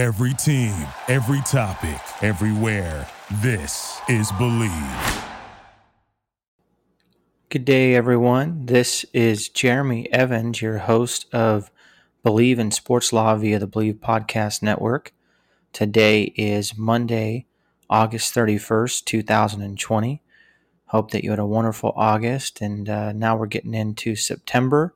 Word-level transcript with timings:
Every 0.00 0.32
team, 0.32 0.86
every 1.08 1.42
topic, 1.42 2.00
everywhere. 2.22 3.06
This 3.42 4.00
is 4.08 4.32
Bleav. 4.32 5.24
Good 7.50 7.66
day, 7.66 7.94
everyone. 7.94 8.64
This 8.64 9.04
is 9.12 9.50
Jeremy 9.50 10.10
Evans, 10.10 10.62
your 10.62 10.78
host 10.78 11.26
of 11.34 11.70
Bleav 12.24 12.58
in 12.58 12.70
Sports 12.70 13.12
Law 13.12 13.36
via 13.36 13.58
the 13.58 13.68
Bleav 13.68 13.98
Podcast 13.98 14.62
Network. 14.62 15.12
Today 15.74 16.32
is 16.34 16.78
Monday, 16.78 17.44
August 17.90 18.34
31st, 18.34 19.04
2020. 19.04 20.22
Hope 20.86 21.10
that 21.10 21.24
you 21.24 21.28
had 21.28 21.38
a 21.38 21.44
wonderful 21.44 21.92
August, 21.94 22.62
and 22.62 22.88
uh, 22.88 23.12
now 23.12 23.36
we're 23.36 23.44
getting 23.44 23.74
into 23.74 24.16
September. 24.16 24.94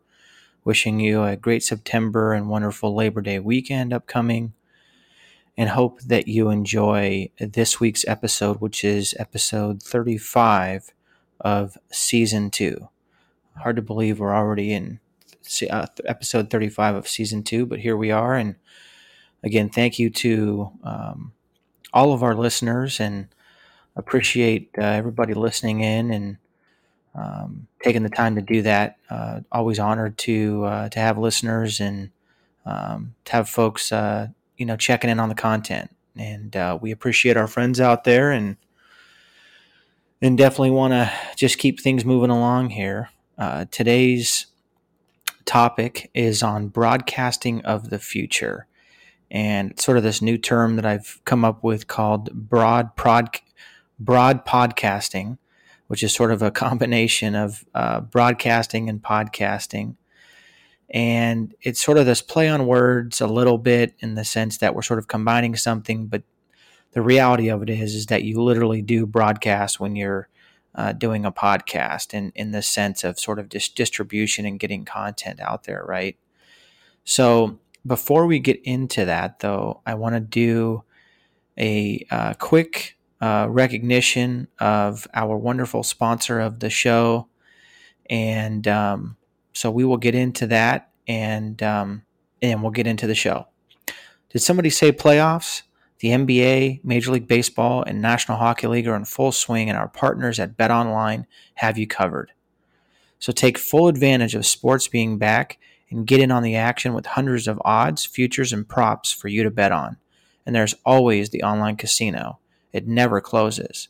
Wishing 0.65 0.99
you 0.99 1.25
a 1.25 1.37
great 1.37 1.63
September 1.63 2.33
and 2.33 2.49
wonderful 2.49 2.95
Labor 2.95 3.21
Day 3.21 3.39
weekend 3.39 3.93
upcoming 3.93 4.55
and 5.57 5.71
hope 5.71 6.01
that 6.03 6.27
you 6.29 6.51
enjoy 6.51 7.31
this 7.39 7.79
week's 7.81 8.05
episode, 8.09 8.61
which 8.61 8.85
is 8.85 9.15
episode 9.19 9.83
35 9.83 10.93
of 11.41 11.79
season 11.91 12.51
two. 12.51 12.89
Hard 13.57 13.77
to 13.77 13.83
believe 13.83 14.19
we're 14.19 14.35
already 14.35 14.73
in 14.73 14.99
uh, 15.71 15.87
episode 16.07 16.51
35 16.51 16.97
of 16.97 17.09
season 17.09 17.43
two, 17.43 17.67
but 17.67 17.81
here 17.81 17.97
we 17.97 18.11
are. 18.11 18.35
And 18.35 18.57
again, 19.43 19.69
thank 19.69 19.99
you 19.99 20.11
to 20.11 20.71
um, 20.83 21.33
all 21.93 22.13
of 22.13 22.23
our 22.23 22.35
listeners 22.35 22.99
and 22.99 23.29
appreciate 23.95 24.71
uh, 24.77 24.83
everybody 24.83 25.35
listening 25.35 25.81
in 25.81 26.11
and 26.11 26.37
um, 27.15 27.69
taking 27.83 28.03
the 28.03 28.09
time 28.09 28.35
to 28.35 28.43
do 28.43 28.63
that. 28.63 28.97
Uh, 29.09 29.41
always 29.53 29.79
honored 29.79 30.19
to 30.19 30.65
uh, 30.65 30.89
to 30.89 30.99
have 30.99 31.17
listeners 31.17 31.81
and 31.81 32.11
um, 32.67 33.15
to 33.25 33.33
have 33.33 33.49
folks 33.49 33.93
uh, 33.93 34.29
you 34.57 34.67
know 34.67 34.77
checking 34.77 35.11
in 35.11 35.21
on 35.21 35.29
the 35.29 35.35
content. 35.35 35.95
And 36.17 36.55
uh, 36.55 36.79
we 36.81 36.91
appreciate 36.91 37.37
our 37.37 37.47
friends 37.47 37.81
out 37.81 38.05
there 38.05 38.31
and 38.31 38.57
and 40.23 40.39
definitely 40.39 40.71
want 40.71 40.93
to 40.93 41.13
just 41.37 41.59
keep 41.59 41.81
things 41.81 42.05
moving 42.05 42.31
along 42.31 42.71
here. 42.71 43.11
Uh, 43.37 43.67
today's 43.71 44.47
topic 45.45 46.11
is 46.15 46.43
on 46.43 46.69
broadcasting 46.69 47.61
of 47.63 47.91
the 47.91 47.99
future. 47.99 48.67
And 49.31 49.79
sort 49.81 49.97
of 49.97 50.05
this 50.05 50.23
new 50.23 50.39
term 50.39 50.77
that 50.77 50.87
i've 50.87 51.21
come 51.25 51.45
up 51.45 51.65
with 51.65 51.89
called 51.89 52.33
broad 52.33 52.95
prod 52.95 53.41
broad 53.99 54.47
podcasting 54.47 55.39
which 55.87 56.03
is 56.03 56.15
sort 56.15 56.31
of 56.31 56.43
a 56.43 56.51
combination 56.65 57.35
of 57.35 57.65
uh, 57.75 58.01
broadcasting 58.01 58.89
and 58.89 59.03
podcasting 59.03 59.97
and 60.91 61.55
it's 61.63 61.83
sort 61.83 61.99
of 61.99 62.07
this 62.07 62.23
play 62.23 62.49
on 62.49 62.67
words 62.67 63.21
a 63.21 63.27
little 63.27 63.59
bit 63.59 63.95
in 64.01 64.15
the 64.15 64.25
sense 64.25 64.59
that 64.59 64.75
we're 64.75 64.83
sort 64.83 64.99
of 64.99 65.09
combining 65.09 65.57
something, 65.57 66.07
but 66.07 66.23
the 66.93 67.03
reality 67.03 67.49
of 67.49 67.63
it 67.63 67.71
is 67.71 67.95
is 67.95 68.07
that 68.07 68.23
you 68.23 68.41
literally 68.41 68.83
do 68.83 69.07
broadcast 69.07 69.81
when 69.81 69.97
you're 69.97 70.29
uh, 70.75 70.93
doing 70.93 71.25
a 71.25 71.33
podcast 71.33 72.13
and 72.13 72.33
in 72.35 72.51
the 72.51 72.63
sense 72.63 73.05
of 73.05 73.19
sort 73.19 73.39
of 73.39 73.49
just 73.49 73.77
distribution 73.77 74.45
and 74.45 74.61
getting 74.61 74.85
content 74.85 75.41
out 75.41 75.65
there, 75.65 75.85
right? 75.87 76.17
So 77.05 77.59
before 77.87 78.27
we 78.27 78.39
get 78.39 78.61
into 78.65 79.05
that, 79.05 79.41
though, 79.41 79.83
I 79.87 79.95
want 79.95 80.15
to 80.15 80.21
do 80.21 80.85
a 81.59 82.05
uh, 82.11 82.35
quick 82.35 82.97
uh, 83.21 83.47
recognition 83.49 84.49
of 84.59 85.07
our 85.15 85.37
wonderful 85.37 85.83
sponsor 85.83 86.41
of 86.41 86.61
the 86.61 86.71
show, 86.71 87.29
and 88.11 88.67
um, 88.67 89.17
so 89.55 89.71
we 89.71 89.85
will 89.85 89.97
get 89.97 90.15
into 90.15 90.47
that 90.49 90.91
and 91.09 91.63
um, 91.63 92.03
and 92.43 92.63
we'll 92.63 92.73
get 92.73 92.87
into 92.87 93.07
the 93.07 93.15
show. 93.15 93.47
Did 94.31 94.41
somebody 94.41 94.71
say 94.71 94.93
playoffs? 94.93 95.63
The 96.01 96.09
NBA, 96.09 96.85
Major 96.85 97.13
League 97.13 97.29
Baseball, 97.29 97.83
and 97.87 98.03
National 98.03 98.37
Hockey 98.37 98.67
League 98.67 98.89
are 98.89 98.97
in 98.97 99.07
full 99.07 99.33
swing, 99.33 99.71
and 99.71 99.79
our 99.79 99.89
partners 99.89 100.39
at 100.39 100.57
Bet 100.57 100.71
Online 100.71 101.27
have 101.55 101.79
you 101.79 101.87
covered. 101.87 102.33
So 103.19 103.33
take 103.33 103.57
full 103.57 103.89
advantage 103.89 104.35
of 104.35 104.45
sports 104.45 104.87
being 104.87 105.17
back 105.17 105.59
and 105.89 106.07
get 106.07 106.21
in 106.21 106.31
on 106.31 106.43
the 106.43 106.57
action 106.57 106.93
with 106.93 107.07
hundreds 107.07 107.49
of 107.49 107.63
odds, 107.65 108.05
futures, 108.05 108.53
and 108.53 108.69
props 108.69 109.13
for 109.13 109.29
you 109.29 109.45
to 109.45 109.51
bet 109.51 109.73
on. 109.73 109.97
And 110.45 110.55
there's 110.55 110.75
always 110.85 111.31
the 111.31 111.43
online 111.43 111.77
casino. 111.77 112.39
It 112.73 112.87
never 112.87 113.21
closes. 113.21 113.89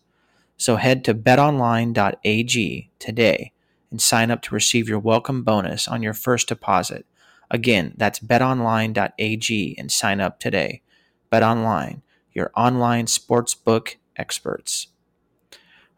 So 0.56 0.76
head 0.76 1.04
to 1.06 1.14
betonline.ag 1.14 2.90
today 3.00 3.52
and 3.94 4.02
sign 4.02 4.28
up 4.32 4.42
to 4.42 4.52
receive 4.56 4.88
your 4.88 4.98
welcome 4.98 5.44
bonus 5.44 5.86
on 5.86 6.02
your 6.02 6.14
first 6.14 6.48
deposit. 6.48 7.06
Again, 7.48 7.94
that's 7.96 8.18
betonline.ag 8.18 9.76
and 9.78 9.92
sign 9.92 10.20
up 10.20 10.40
today. 10.40 10.82
BetOnline, 11.30 12.02
your 12.32 12.50
online 12.56 13.06
sportsbook 13.06 13.94
experts. 14.16 14.88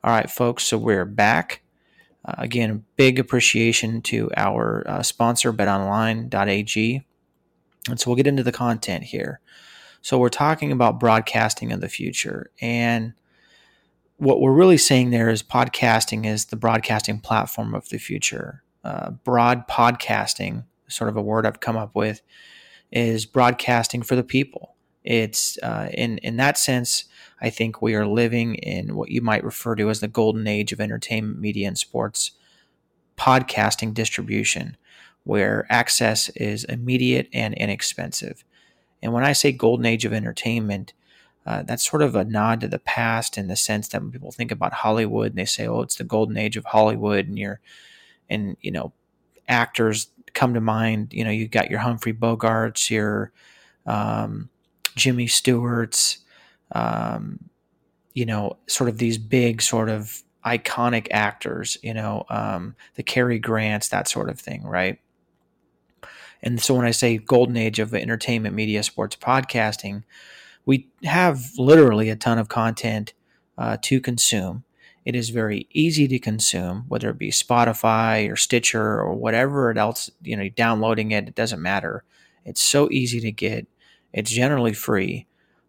All 0.04 0.10
right, 0.10 0.30
folks, 0.30 0.64
so 0.64 0.76
we're 0.76 1.06
back. 1.06 1.62
Uh, 2.22 2.34
again, 2.36 2.84
big 2.96 3.18
appreciation 3.18 4.02
to 4.02 4.30
our 4.36 4.84
uh, 4.86 5.02
sponsor, 5.02 5.50
betonline.ag. 5.50 7.06
And 7.88 7.98
so 7.98 8.10
we'll 8.10 8.16
get 8.16 8.26
into 8.26 8.42
the 8.42 8.52
content 8.52 9.04
here. 9.04 9.40
So 10.02 10.18
we're 10.18 10.28
talking 10.28 10.70
about 10.70 11.00
broadcasting 11.00 11.72
of 11.72 11.80
the 11.80 11.88
future. 11.88 12.50
And 12.60 13.14
what 14.18 14.40
we're 14.40 14.52
really 14.52 14.78
saying 14.78 15.10
there 15.10 15.28
is 15.28 15.42
podcasting 15.42 16.26
is 16.26 16.46
the 16.46 16.56
broadcasting 16.56 17.20
platform 17.20 17.74
of 17.74 17.88
the 17.88 17.98
future. 17.98 18.62
Uh, 18.82 19.10
broad 19.10 19.68
podcasting, 19.68 20.64
sort 20.88 21.10
of 21.10 21.16
a 21.16 21.22
word 21.22 21.44
I've 21.44 21.60
come 21.60 21.76
up 21.76 21.94
with, 21.94 22.22
is 22.92 23.26
broadcasting 23.26 24.02
for 24.02 24.16
the 24.16 24.24
people. 24.24 24.74
It's 25.04 25.58
uh, 25.62 25.88
in 25.92 26.18
in 26.18 26.36
that 26.38 26.58
sense, 26.58 27.04
I 27.40 27.50
think 27.50 27.82
we 27.82 27.94
are 27.94 28.06
living 28.06 28.54
in 28.56 28.96
what 28.96 29.10
you 29.10 29.20
might 29.20 29.44
refer 29.44 29.74
to 29.76 29.90
as 29.90 30.00
the 30.00 30.08
golden 30.08 30.46
age 30.46 30.72
of 30.72 30.80
entertainment, 30.80 31.38
media, 31.38 31.68
and 31.68 31.78
sports 31.78 32.32
podcasting 33.16 33.94
distribution, 33.94 34.76
where 35.24 35.66
access 35.68 36.28
is 36.30 36.64
immediate 36.64 37.28
and 37.32 37.54
inexpensive. 37.54 38.44
And 39.02 39.12
when 39.12 39.24
I 39.24 39.32
say 39.32 39.52
golden 39.52 39.86
age 39.86 40.04
of 40.04 40.12
entertainment, 40.12 40.92
uh, 41.46 41.62
that's 41.62 41.88
sort 41.88 42.02
of 42.02 42.16
a 42.16 42.24
nod 42.24 42.60
to 42.60 42.68
the 42.68 42.80
past 42.80 43.38
in 43.38 43.46
the 43.46 43.54
sense 43.54 43.86
that 43.88 44.02
when 44.02 44.10
people 44.10 44.32
think 44.32 44.50
about 44.50 44.72
Hollywood 44.72 45.28
and 45.28 45.38
they 45.38 45.44
say, 45.44 45.68
"Oh, 45.68 45.80
it's 45.80 45.94
the 45.94 46.04
golden 46.04 46.36
age 46.36 46.56
of 46.56 46.64
Hollywood," 46.64 47.28
and 47.28 47.38
you're, 47.38 47.60
and 48.28 48.56
you 48.60 48.72
know, 48.72 48.92
actors 49.46 50.08
come 50.34 50.54
to 50.54 50.60
mind. 50.60 51.12
You 51.12 51.24
know, 51.24 51.30
you 51.30 51.46
got 51.46 51.70
your 51.70 51.78
Humphrey 51.78 52.12
Bogarts, 52.12 52.90
your 52.90 53.32
um, 53.86 54.50
Jimmy 54.96 55.28
Stewart's, 55.28 56.18
um, 56.72 57.48
you 58.12 58.26
know, 58.26 58.56
sort 58.66 58.90
of 58.90 58.98
these 58.98 59.16
big, 59.16 59.62
sort 59.62 59.88
of 59.88 60.24
iconic 60.44 61.06
actors. 61.12 61.78
You 61.80 61.94
know, 61.94 62.24
um, 62.28 62.74
the 62.96 63.04
Cary 63.04 63.38
Grants, 63.38 63.88
that 63.90 64.08
sort 64.08 64.28
of 64.28 64.40
thing, 64.40 64.64
right? 64.64 64.98
And 66.42 66.60
so 66.60 66.74
when 66.74 66.86
I 66.86 66.90
say 66.90 67.18
golden 67.18 67.56
age 67.56 67.78
of 67.78 67.94
entertainment, 67.94 68.56
media, 68.56 68.82
sports, 68.82 69.14
podcasting 69.14 70.02
we 70.66 70.88
have 71.04 71.52
literally 71.56 72.10
a 72.10 72.16
ton 72.16 72.38
of 72.38 72.48
content 72.48 73.14
uh, 73.56 73.78
to 73.82 74.00
consume. 74.00 74.64
It 75.04 75.14
is 75.14 75.30
very 75.30 75.68
easy 75.70 76.08
to 76.08 76.18
consume, 76.18 76.84
whether 76.88 77.08
it 77.10 77.18
be 77.18 77.30
Spotify 77.30 78.30
or 78.30 78.36
Stitcher 78.36 78.82
or 78.82 79.14
whatever 79.14 79.70
else, 79.78 80.10
you 80.22 80.36
know, 80.36 80.48
downloading 80.48 81.12
it, 81.12 81.28
it 81.28 81.36
doesn't 81.36 81.62
matter. 81.62 82.02
It's 82.44 82.60
so 82.60 82.90
easy 82.90 83.20
to 83.20 83.30
get. 83.30 83.68
It's 84.12 84.30
generally 84.30 84.72
free 84.72 85.26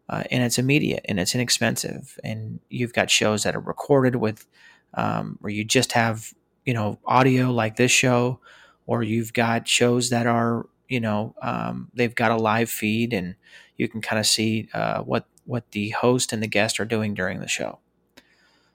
uh, 0.09 0.23
and 0.31 0.43
it's 0.43 0.57
immediate 0.57 1.05
and 1.07 1.19
it's 1.19 1.35
inexpensive. 1.35 2.17
And 2.23 2.59
you've 2.69 2.93
got 2.93 3.11
shows 3.11 3.43
that 3.43 3.55
are 3.55 3.59
recorded 3.59 4.15
with, 4.15 4.47
um, 4.95 5.37
you 5.45 5.63
just 5.63 5.91
have, 5.91 6.33
you 6.65 6.73
know, 6.73 6.97
audio 7.05 7.51
like 7.51 7.75
this 7.75 7.91
show, 7.91 8.39
or 8.87 9.03
you've 9.03 9.33
got 9.33 9.67
shows 9.67 10.09
that 10.09 10.25
are, 10.25 10.65
you 10.87 10.99
know, 10.99 11.35
um, 11.41 11.89
they've 11.93 12.15
got 12.15 12.31
a 12.31 12.37
live 12.37 12.69
feed 12.69 13.13
and 13.13 13.35
you 13.77 13.87
can 13.87 14.01
kind 14.01 14.19
of 14.19 14.25
see 14.25 14.69
uh, 14.73 15.01
what 15.01 15.25
what 15.45 15.71
the 15.71 15.89
host 15.91 16.33
and 16.33 16.43
the 16.43 16.47
guest 16.47 16.79
are 16.79 16.85
doing 16.85 17.13
during 17.13 17.39
the 17.39 17.47
show. 17.47 17.79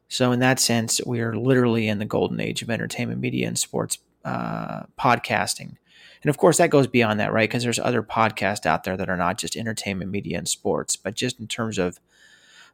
So 0.08 0.32
in 0.32 0.40
that 0.40 0.60
sense, 0.60 1.00
we 1.04 1.20
are 1.20 1.36
literally 1.36 1.88
in 1.88 1.98
the 1.98 2.04
golden 2.04 2.40
age 2.40 2.62
of 2.62 2.70
entertainment 2.70 3.20
media 3.20 3.46
and 3.46 3.58
sports 3.58 3.98
uh, 4.24 4.84
podcasting. 4.98 5.76
And 6.22 6.30
of 6.30 6.38
course, 6.38 6.58
that 6.58 6.70
goes 6.70 6.86
beyond 6.86 7.18
that, 7.20 7.32
right? 7.32 7.48
Because 7.48 7.64
there's 7.64 7.78
other 7.78 8.02
podcasts 8.02 8.64
out 8.64 8.84
there 8.84 8.96
that 8.96 9.10
are 9.10 9.16
not 9.16 9.38
just 9.38 9.56
entertainment 9.56 10.10
media 10.10 10.38
and 10.38 10.48
sports, 10.48 10.96
but 10.96 11.14
just 11.14 11.40
in 11.40 11.48
terms 11.48 11.78
of 11.78 11.98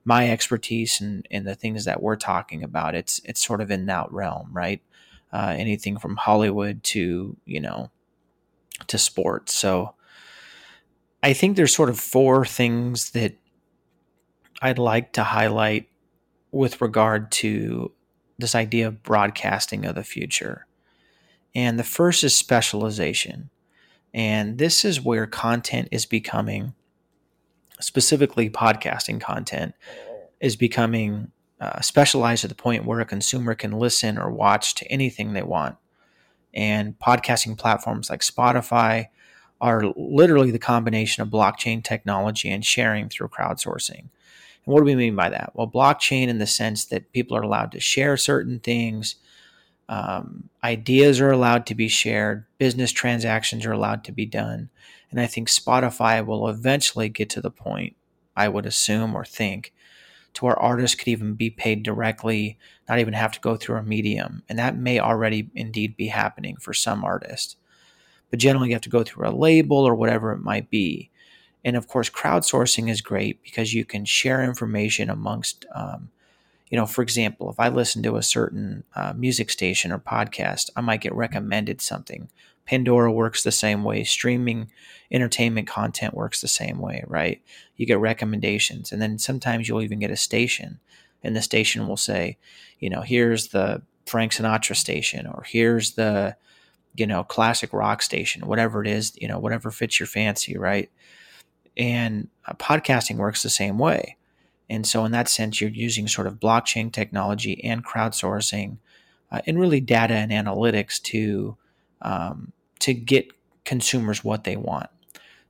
my 0.05 0.31
expertise 0.31 1.01
and, 1.01 1.27
and 1.31 1.47
the 1.47 1.55
things 1.55 1.85
that 1.85 2.03
we're 2.03 2.17
talking 2.17 2.63
about, 2.63 2.95
it's 2.95 3.21
it's 3.25 3.45
sort 3.45 3.61
of 3.61 3.71
in 3.71 3.87
that 3.87 4.11
realm, 4.13 4.51
right? 4.53 4.81
Uh, 5.33 5.55
anything 5.57 5.99
from 5.99 6.17
Hollywood 6.17 6.83
to 6.83 7.37
you 7.45 7.61
know 7.61 7.91
to 8.87 8.99
sports. 8.99 9.55
So 9.55 9.95
I 11.23 11.33
think 11.33 11.57
there's 11.57 11.75
sort 11.75 11.91
of 11.91 11.99
four 11.99 12.45
things 12.45 13.11
that 13.11 13.35
I'd 14.63 14.79
like 14.79 15.13
to 15.15 15.25
highlight 15.25 15.89
with 16.51 16.81
regard 16.81 17.31
to 17.31 17.93
this 18.39 18.55
idea 18.55 18.87
of 18.87 19.03
broadcasting 19.03 19.85
of 19.85 19.95
the 19.95 20.05
future. 20.05 20.67
And 21.55 21.79
the 21.79 21.85
first 21.85 22.23
is 22.23 22.37
specialization. 22.37 23.51
And 24.15 24.59
this 24.59 24.85
is 24.85 25.01
where 25.01 25.27
content 25.27 25.89
is 25.91 26.07
becoming 26.07 26.75
specifically 27.81 28.49
podcasting 28.51 29.21
content, 29.21 29.75
is 30.41 30.57
becoming 30.57 31.31
uh, 31.61 31.81
specialized 31.81 32.43
to 32.43 32.49
the 32.49 32.55
point 32.55 32.85
where 32.85 33.01
a 33.01 33.05
consumer 33.05 33.55
can 33.55 33.73
listen 33.73 34.19
or 34.19 34.31
watch 34.31 34.75
to 34.77 34.91
anything 34.91 35.33
they 35.33 35.43
want. 35.43 35.77
And 36.55 36.99
podcasting 36.99 37.59
platforms 37.59 38.11
like 38.11 38.21
Spotify 38.21 39.09
are 39.61 39.93
literally 39.97 40.51
the 40.51 40.59
combination 40.59 41.23
of 41.23 41.29
blockchain 41.29 41.83
technology 41.83 42.51
and 42.51 42.65
sharing 42.65 43.09
through 43.09 43.29
crowdsourcing. 43.29 44.09
And 44.69 44.75
what 44.75 44.81
do 44.81 44.85
we 44.85 44.95
mean 44.95 45.17
by 45.17 45.31
that? 45.31 45.53
Well, 45.55 45.67
blockchain 45.69 46.29
in 46.29 46.39
the 46.39 46.47
sense 46.47 46.85
that 46.87 47.13
people 47.13 47.37
are 47.37 47.43
allowed 47.43 47.73
to 47.73 47.81
share 47.81 48.17
certain 48.17 48.61
things, 48.61 49.17
um, 49.89 50.51
ideas 50.63 51.21
are 51.21 51.31
allowed 51.31 51.67
to 51.67 51.75
be 51.75 51.89
shared, 51.89 52.45
business 52.59 52.93
transactions 52.93 53.65
are 53.65 53.73
allowed 53.73 54.05
to 54.05 54.13
be 54.13 54.27
done. 54.27 54.69
And 55.11 55.21
I 55.21 55.27
think 55.27 55.49
Spotify 55.49 56.25
will 56.25 56.49
eventually 56.49 57.09
get 57.09 57.31
to 57.31 57.41
the 57.41 57.51
point, 57.51 57.97
I 58.37 58.49
would 58.49 58.67
assume 58.67 59.15
or 59.15 59.25
think, 59.25 59.73
to 60.35 60.45
where 60.45 60.59
artists 60.59 60.97
could 60.97 61.09
even 61.09 61.35
be 61.35 61.51
paid 61.51 61.83
directly, 61.83 62.59
not 62.89 62.99
even 62.99 63.15
have 63.15 63.33
to 63.33 63.41
go 63.41 63.57
through 63.57 63.77
a 63.77 63.83
medium. 63.83 64.43
And 64.49 64.59
that 64.59 64.77
may 64.77 64.99
already 64.99 65.51
indeed 65.55 65.97
be 65.97 66.09
happening 66.09 66.57
for 66.57 66.73
some 66.73 67.05
artists. 67.05 67.57
But 68.31 68.39
generally, 68.39 68.69
you 68.69 68.75
have 68.75 68.83
to 68.83 68.89
go 68.89 69.03
through 69.03 69.29
a 69.29 69.31
label 69.31 69.79
or 69.79 69.95
whatever 69.95 70.33
it 70.33 70.41
might 70.41 70.71
be. 70.71 71.11
And 71.65 71.77
of 71.77 71.89
course, 71.89 72.11
crowdsourcing 72.11 72.91
is 72.91 73.01
great 73.01 73.43
because 73.43 73.75
you 73.75 73.85
can 73.85 74.05
share 74.05 74.43
information 74.43 75.11
amongst 75.11 75.67
um, 75.75 76.11
you 76.71 76.77
know, 76.77 76.87
for 76.87 77.03
example, 77.03 77.51
if 77.51 77.59
I 77.59 77.69
listen 77.69 78.03
to 78.03 78.17
a 78.17 78.23
certain 78.23 78.85
uh, 78.95 79.15
music 79.17 79.51
station 79.51 79.91
or 79.91 79.99
podcast, 79.99 80.71
I 80.77 80.81
might 80.81 81.01
get 81.01 81.15
recommended 81.15 81.81
something. 81.81 82.29
Pandora 82.69 83.11
works 83.11 83.43
the 83.43 83.51
same 83.51 83.83
way. 83.83 84.05
Streaming 84.05 84.71
entertainment 85.11 85.67
content 85.67 86.13
works 86.13 86.43
the 86.43 86.49
same 86.49 86.79
way, 86.79 87.03
right? 87.07 87.41
You 87.77 87.87
get 87.87 87.99
recommendations, 87.99 88.93
and 88.93 89.01
then 89.01 89.19
sometimes 89.19 89.67
you'll 89.67 89.81
even 89.81 90.01
get 90.01 90.11
a 90.11 90.17
station, 90.17 90.79
and 91.23 91.35
the 91.35 91.41
station 91.41 91.89
will 91.89 91.97
say, 91.97 92.37
you 92.79 92.91
know, 92.91 93.01
here's 93.01 93.49
the 93.49 93.81
Frank 94.05 94.33
Sinatra 94.33 94.77
station, 94.77 95.27
or 95.27 95.45
here's 95.47 95.93
the, 95.93 96.37
you 96.95 97.07
know, 97.07 97.25
classic 97.25 97.73
rock 97.73 98.03
station, 98.03 98.47
whatever 98.47 98.83
it 98.83 98.89
is, 98.89 99.17
you 99.19 99.29
know, 99.29 99.39
whatever 99.39 99.71
fits 99.71 99.99
your 99.99 100.07
fancy, 100.07 100.59
right? 100.59 100.91
And 101.75 102.29
uh, 102.45 102.53
podcasting 102.53 103.17
works 103.17 103.43
the 103.43 103.49
same 103.49 103.79
way. 103.79 104.19
And 104.69 104.87
so, 104.87 105.07
in 105.07 105.13
that 105.13 105.31
sense, 105.31 105.59
you're 105.59 105.71
using 105.71 106.07
sort 106.07 106.27
of 106.27 106.35
blockchain 106.35 106.93
technology 106.93 107.65
and 107.65 107.83
crowdsourcing 107.83 108.77
uh, 109.33 109.41
and 109.47 109.59
really 109.59 109.81
data 109.81 110.13
and 110.13 110.31
analytics 110.31 111.01
to 111.05 111.57
um, 112.03 112.53
to 112.81 112.95
get 112.95 113.33
consumers 113.65 114.25
what 114.25 114.45
they 114.45 114.57
want. 114.57 114.89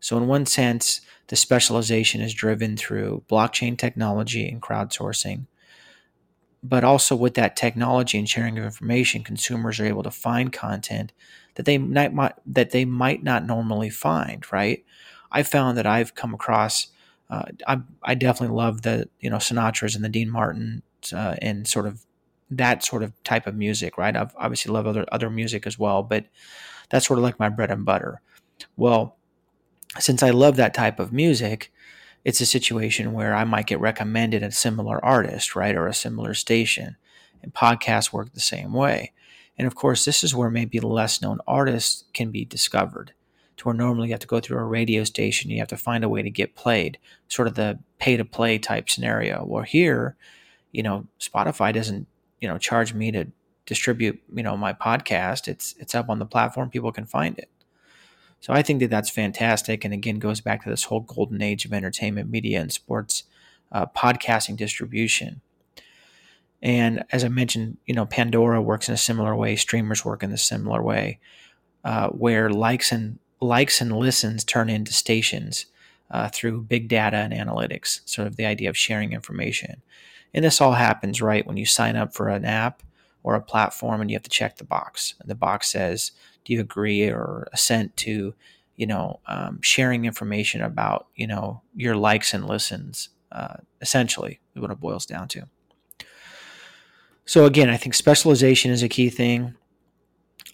So, 0.00 0.16
in 0.16 0.26
one 0.26 0.46
sense, 0.46 1.00
the 1.28 1.36
specialization 1.36 2.20
is 2.20 2.34
driven 2.34 2.76
through 2.76 3.24
blockchain 3.28 3.76
technology 3.76 4.48
and 4.48 4.62
crowdsourcing. 4.62 5.46
But 6.62 6.84
also, 6.84 7.14
with 7.14 7.34
that 7.34 7.56
technology 7.56 8.18
and 8.18 8.28
sharing 8.28 8.58
of 8.58 8.64
information, 8.64 9.22
consumers 9.22 9.78
are 9.78 9.86
able 9.86 10.02
to 10.02 10.10
find 10.10 10.52
content 10.52 11.12
that 11.54 11.66
they 11.66 11.78
might, 11.78 12.34
that 12.46 12.70
they 12.70 12.84
might 12.84 13.22
not 13.22 13.44
normally 13.44 13.90
find. 13.90 14.44
Right? 14.52 14.84
I 15.30 15.42
found 15.42 15.76
that 15.78 15.86
I've 15.86 16.14
come 16.14 16.34
across 16.34 16.88
uh, 17.30 17.44
I, 17.66 17.80
I 18.02 18.14
definitely 18.14 18.56
love 18.56 18.82
the 18.82 19.08
you 19.20 19.30
know 19.30 19.36
Sinatra's 19.36 19.94
and 19.94 20.04
the 20.04 20.08
Dean 20.08 20.30
Martin 20.30 20.82
uh, 21.12 21.36
and 21.42 21.66
sort 21.66 21.86
of 21.86 22.04
that 22.50 22.82
sort 22.82 23.02
of 23.02 23.12
type 23.24 23.46
of 23.46 23.54
music, 23.54 23.98
right? 23.98 24.16
I 24.16 24.28
obviously 24.36 24.72
love 24.72 24.86
other 24.86 25.04
other 25.12 25.28
music 25.28 25.66
as 25.66 25.78
well, 25.78 26.02
but 26.02 26.24
that's 26.90 27.06
sort 27.06 27.18
of 27.18 27.22
like 27.22 27.38
my 27.38 27.48
bread 27.48 27.70
and 27.70 27.84
butter. 27.84 28.20
Well, 28.76 29.16
since 29.98 30.22
I 30.22 30.30
love 30.30 30.56
that 30.56 30.74
type 30.74 30.98
of 30.98 31.12
music, 31.12 31.72
it's 32.24 32.40
a 32.40 32.46
situation 32.46 33.12
where 33.12 33.34
I 33.34 33.44
might 33.44 33.66
get 33.66 33.80
recommended 33.80 34.42
a 34.42 34.50
similar 34.50 35.02
artist, 35.04 35.56
right, 35.56 35.74
or 35.74 35.86
a 35.86 35.94
similar 35.94 36.34
station, 36.34 36.96
and 37.42 37.54
podcasts 37.54 38.12
work 38.12 38.32
the 38.32 38.40
same 38.40 38.72
way. 38.72 39.12
And 39.56 39.66
of 39.66 39.74
course, 39.74 40.04
this 40.04 40.22
is 40.22 40.34
where 40.34 40.50
maybe 40.50 40.80
less 40.80 41.22
known 41.22 41.38
artists 41.46 42.04
can 42.12 42.30
be 42.30 42.44
discovered 42.44 43.12
to 43.56 43.64
where 43.64 43.74
normally 43.74 44.08
you 44.08 44.14
have 44.14 44.20
to 44.20 44.26
go 44.26 44.40
through 44.40 44.58
a 44.58 44.64
radio 44.64 45.04
station, 45.04 45.50
you 45.50 45.58
have 45.58 45.68
to 45.68 45.76
find 45.76 46.04
a 46.04 46.08
way 46.08 46.22
to 46.22 46.30
get 46.30 46.54
played, 46.54 46.98
sort 47.26 47.48
of 47.48 47.54
the 47.54 47.78
pay 47.98 48.16
to 48.16 48.24
play 48.24 48.56
type 48.58 48.88
scenario. 48.88 49.44
Well, 49.44 49.64
here, 49.64 50.16
you 50.70 50.82
know, 50.82 51.06
Spotify 51.20 51.74
doesn't, 51.74 52.06
you 52.40 52.48
know, 52.48 52.56
charge 52.56 52.94
me 52.94 53.10
to 53.10 53.26
distribute, 53.68 54.20
you 54.34 54.42
know, 54.42 54.56
my 54.56 54.72
podcast. 54.72 55.46
It's 55.46 55.74
it's 55.78 55.94
up 55.94 56.08
on 56.08 56.18
the 56.18 56.26
platform, 56.26 56.70
people 56.70 56.90
can 56.90 57.04
find 57.04 57.38
it. 57.38 57.50
So 58.40 58.52
I 58.52 58.62
think 58.62 58.80
that 58.80 58.90
that's 58.90 59.10
fantastic, 59.10 59.84
and 59.84 59.92
again 59.92 60.18
goes 60.18 60.40
back 60.40 60.64
to 60.64 60.70
this 60.70 60.84
whole 60.84 61.00
golden 61.00 61.42
age 61.42 61.64
of 61.64 61.72
entertainment, 61.72 62.30
media, 62.30 62.60
and 62.60 62.72
sports 62.72 63.24
uh, 63.70 63.86
podcasting 63.86 64.56
distribution. 64.56 65.42
And 66.62 67.04
as 67.12 67.24
I 67.24 67.28
mentioned, 67.28 67.76
you 67.86 67.94
know, 67.94 68.06
Pandora 68.06 68.60
works 68.60 68.88
in 68.88 68.94
a 68.94 68.98
similar 68.98 69.36
way. 69.36 69.54
Streamers 69.54 70.04
work 70.04 70.22
in 70.22 70.32
a 70.32 70.38
similar 70.38 70.82
way, 70.82 71.20
uh, 71.84 72.08
where 72.08 72.48
likes 72.48 72.90
and 72.90 73.18
likes 73.40 73.80
and 73.80 73.92
listens 73.96 74.44
turn 74.44 74.70
into 74.70 74.92
stations 74.92 75.66
uh, 76.10 76.28
through 76.32 76.62
big 76.62 76.88
data 76.88 77.18
and 77.18 77.34
analytics, 77.34 78.00
sort 78.08 78.26
of 78.26 78.36
the 78.36 78.46
idea 78.46 78.70
of 78.70 78.76
sharing 78.76 79.12
information. 79.12 79.82
And 80.32 80.44
this 80.44 80.60
all 80.60 80.72
happens 80.72 81.20
right 81.20 81.46
when 81.46 81.58
you 81.58 81.66
sign 81.66 81.96
up 81.96 82.14
for 82.14 82.28
an 82.28 82.44
app 82.44 82.82
or 83.22 83.34
a 83.34 83.42
platform 83.42 84.00
and 84.00 84.10
you 84.10 84.14
have 84.14 84.22
to 84.22 84.30
check 84.30 84.56
the 84.56 84.64
box. 84.64 85.14
And 85.20 85.28
the 85.28 85.34
box 85.34 85.70
says, 85.70 86.12
do 86.44 86.52
you 86.52 86.60
agree 86.60 87.08
or 87.08 87.48
assent 87.52 87.96
to, 87.98 88.34
you 88.76 88.86
know, 88.86 89.20
um, 89.26 89.60
sharing 89.62 90.04
information 90.04 90.62
about, 90.62 91.08
you 91.14 91.26
know, 91.26 91.62
your 91.74 91.96
likes 91.96 92.32
and 92.32 92.46
listens, 92.46 93.10
uh, 93.32 93.56
essentially, 93.80 94.40
is 94.54 94.62
what 94.62 94.70
it 94.70 94.80
boils 94.80 95.04
down 95.04 95.28
to. 95.28 95.48
So 97.24 97.44
again, 97.44 97.68
I 97.68 97.76
think 97.76 97.94
specialization 97.94 98.70
is 98.70 98.82
a 98.82 98.88
key 98.88 99.10
thing. 99.10 99.54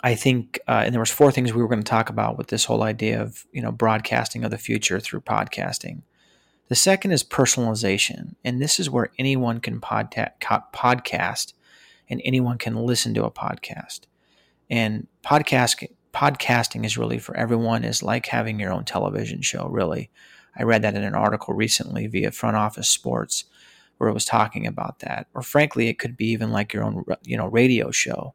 I 0.03 0.15
think, 0.17 0.59
uh, 0.67 0.83
and 0.85 0.93
there 0.93 1.01
was 1.01 1.11
four 1.11 1.31
things 1.31 1.53
we 1.53 1.63
were 1.63 1.69
going 1.69 1.83
to 1.83 1.89
talk 1.89 2.11
about 2.11 2.37
with 2.37 2.49
this 2.49 2.65
whole 2.65 2.83
idea 2.83 3.23
of 3.23 3.47
you 3.53 3.63
know 3.63 3.73
broadcasting 3.73 4.45
of 4.45 4.51
the 4.51 4.59
future 4.59 5.01
through 5.01 5.21
podcasting. 5.21 6.03
The 6.69 6.75
second 6.75 7.13
is 7.13 7.23
personalization, 7.23 8.35
and 8.45 8.61
this 8.61 8.81
is 8.81 8.91
where 8.91 9.13
anyone 9.19 9.61
can 9.61 9.81
podcast, 9.81 11.53
and 12.09 12.21
anyone 12.25 12.59
can 12.59 12.77
listen 12.77 13.15
to 13.15 13.25
a 13.25 13.31
podcast. 13.31 14.01
And 14.71 15.07
podcast 15.25 15.89
podcasting 16.13 16.87
is 16.87 16.97
really 16.97 17.19
for 17.19 17.37
everyone. 17.37 17.85
is 17.85 18.03
like 18.03 18.27
having 18.27 18.61
your 18.61 18.73
own 18.73 18.85
television 18.85 19.43
show. 19.43 19.69
Really, 19.69 20.11
I 20.57 20.63
read 20.63 20.83
that 20.83 20.95
in 20.95 21.03
an 21.03 21.15
article 21.15 21.55
recently 21.55 22.07
via 22.07 22.31
Front 22.31 22.57
Office 22.57 22.89
Sports, 22.89 23.45
where 23.99 24.09
it 24.09 24.15
was 24.15 24.25
talking 24.25 24.67
about 24.67 25.01
that. 25.01 25.27
Or 25.35 25.43
frankly, 25.43 25.89
it 25.89 25.99
could 25.99 26.17
be 26.17 26.27
even 26.27 26.51
like 26.51 26.73
your 26.73 26.85
own 26.85 27.05
you 27.25 27.37
know 27.37 27.47
radio 27.47 27.91
show 27.91 28.35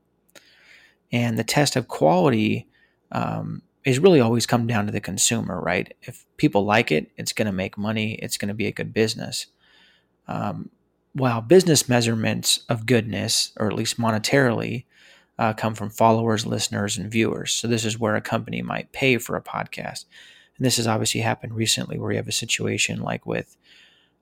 and 1.11 1.37
the 1.37 1.43
test 1.43 1.75
of 1.75 1.87
quality 1.87 2.67
um, 3.11 3.61
is 3.85 3.99
really 3.99 4.19
always 4.19 4.45
come 4.45 4.67
down 4.67 4.85
to 4.85 4.91
the 4.91 5.01
consumer, 5.01 5.59
right? 5.59 5.95
If 6.03 6.25
people 6.37 6.65
like 6.65 6.91
it, 6.91 7.11
it's 7.17 7.33
going 7.33 7.47
to 7.47 7.51
make 7.51 7.77
money, 7.77 8.13
it's 8.15 8.37
going 8.37 8.49
to 8.49 8.53
be 8.53 8.67
a 8.67 8.71
good 8.71 8.93
business. 8.93 9.47
Um, 10.27 10.69
while 11.13 11.41
business 11.41 11.89
measurements 11.89 12.59
of 12.69 12.85
goodness, 12.85 13.51
or 13.57 13.67
at 13.67 13.73
least 13.73 13.99
monetarily, 13.99 14.85
uh, 15.37 15.53
come 15.53 15.73
from 15.73 15.89
followers, 15.89 16.45
listeners, 16.45 16.97
and 16.97 17.11
viewers. 17.11 17.51
So 17.51 17.67
this 17.67 17.85
is 17.85 17.97
where 17.97 18.15
a 18.15 18.21
company 18.21 18.61
might 18.61 18.91
pay 18.91 19.17
for 19.17 19.35
a 19.35 19.41
podcast. 19.41 20.05
And 20.57 20.65
this 20.65 20.77
has 20.77 20.87
obviously 20.87 21.21
happened 21.21 21.55
recently 21.55 21.97
where 21.97 22.11
you 22.11 22.17
have 22.17 22.27
a 22.27 22.33
situation 22.33 22.99
like 23.01 23.25
with 23.25 23.55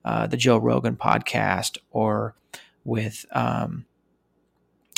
uh, 0.04 0.28
the 0.28 0.36
Joe 0.36 0.58
Rogan 0.58 0.96
podcast 0.96 1.78
or 1.90 2.36
with 2.84 3.26
um, 3.32 3.84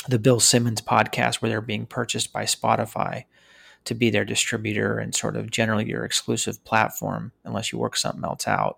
the 0.07 0.19
Bill 0.19 0.39
Simmons 0.39 0.81
podcast, 0.81 1.41
where 1.41 1.49
they're 1.49 1.61
being 1.61 1.87
purchased 1.87 2.31
by 2.31 2.43
Spotify 2.43 3.25
to 3.85 3.95
be 3.95 4.11
their 4.11 4.23
distributor 4.25 4.99
and 4.99 5.15
sort 5.15 5.35
of 5.35 5.49
generally 5.49 5.89
your 5.89 6.05
exclusive 6.05 6.63
platform, 6.63 7.31
unless 7.43 7.71
you 7.71 7.79
work 7.79 7.97
something 7.97 8.23
else 8.23 8.47
out. 8.47 8.77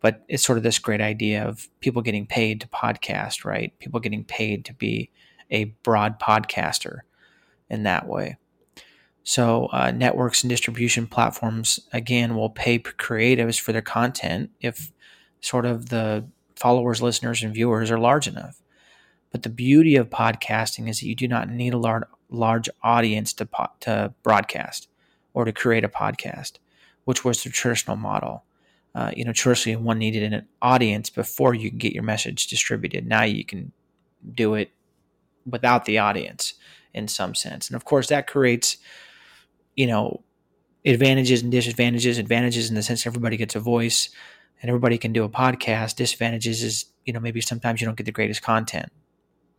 But 0.00 0.24
it's 0.28 0.44
sort 0.44 0.58
of 0.58 0.64
this 0.64 0.78
great 0.78 1.00
idea 1.00 1.44
of 1.44 1.68
people 1.80 2.02
getting 2.02 2.26
paid 2.26 2.60
to 2.60 2.68
podcast, 2.68 3.44
right? 3.44 3.76
People 3.78 4.00
getting 4.00 4.24
paid 4.24 4.64
to 4.66 4.74
be 4.74 5.10
a 5.50 5.64
broad 5.82 6.20
podcaster 6.20 7.00
in 7.68 7.82
that 7.82 8.06
way. 8.06 8.36
So, 9.24 9.66
uh, 9.72 9.90
networks 9.90 10.42
and 10.42 10.48
distribution 10.48 11.06
platforms, 11.06 11.80
again, 11.92 12.34
will 12.34 12.48
pay 12.48 12.78
creatives 12.78 13.60
for 13.60 13.72
their 13.72 13.82
content 13.82 14.50
if 14.60 14.92
sort 15.40 15.66
of 15.66 15.90
the 15.90 16.24
followers, 16.56 17.02
listeners, 17.02 17.42
and 17.42 17.52
viewers 17.52 17.90
are 17.90 17.98
large 17.98 18.26
enough. 18.26 18.62
But 19.30 19.42
the 19.42 19.50
beauty 19.50 19.96
of 19.96 20.08
podcasting 20.08 20.88
is 20.88 21.00
that 21.00 21.06
you 21.06 21.14
do 21.14 21.28
not 21.28 21.50
need 21.50 21.74
a 21.74 21.78
large, 21.78 22.04
large 22.30 22.68
audience 22.82 23.32
to, 23.34 23.46
po- 23.46 23.70
to 23.80 24.14
broadcast 24.22 24.88
or 25.34 25.44
to 25.44 25.52
create 25.52 25.84
a 25.84 25.88
podcast, 25.88 26.52
which 27.04 27.24
was 27.24 27.44
the 27.44 27.50
traditional 27.50 27.96
model. 27.96 28.44
Uh, 28.98 29.12
you 29.16 29.24
know, 29.24 29.32
traditionally 29.32 29.76
one 29.76 29.96
needed 29.96 30.32
an 30.32 30.44
audience 30.60 31.08
before 31.08 31.54
you 31.54 31.68
can 31.70 31.78
get 31.78 31.92
your 31.92 32.02
message 32.02 32.48
distributed. 32.48 33.06
Now 33.06 33.22
you 33.22 33.44
can 33.44 33.70
do 34.34 34.54
it 34.54 34.72
without 35.46 35.84
the 35.84 35.98
audience 35.98 36.54
in 36.92 37.06
some 37.06 37.32
sense. 37.32 37.68
And 37.68 37.76
of 37.76 37.84
course, 37.84 38.08
that 38.08 38.26
creates, 38.26 38.76
you 39.76 39.86
know, 39.86 40.24
advantages 40.84 41.42
and 41.42 41.52
disadvantages. 41.52 42.18
Advantages 42.18 42.70
in 42.70 42.74
the 42.74 42.82
sense 42.82 43.06
everybody 43.06 43.36
gets 43.36 43.54
a 43.54 43.60
voice, 43.60 44.10
and 44.60 44.68
everybody 44.68 44.98
can 44.98 45.12
do 45.12 45.22
a 45.22 45.28
podcast. 45.28 45.94
Disadvantages 45.94 46.64
is, 46.64 46.86
you 47.04 47.12
know, 47.12 47.20
maybe 47.20 47.40
sometimes 47.40 47.80
you 47.80 47.86
don't 47.86 47.96
get 47.96 48.06
the 48.06 48.10
greatest 48.10 48.42
content, 48.42 48.90